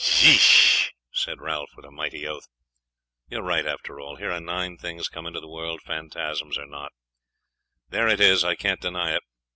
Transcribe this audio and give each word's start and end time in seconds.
'!'said 0.01 1.39
Raphael 1.39 1.67
with 1.75 1.85
a 1.85 1.91
mighty 1.91 2.25
oath; 2.27 2.47
'you 3.29 3.37
are 3.37 3.43
right 3.43 3.67
after 3.67 3.99
all! 3.99 4.15
Here 4.15 4.31
are 4.31 4.39
nine 4.41 4.75
things 4.75 5.07
come 5.07 5.27
into 5.27 5.39
the 5.39 5.47
world, 5.47 5.79
phantasms 5.83 6.57
or 6.57 6.65
not, 6.65 6.91
there 7.87 8.07
it 8.07 8.19
is; 8.19 8.43
I 8.43 8.55
can't 8.55 8.81
deny 8.81 9.11
it. 9.13 9.21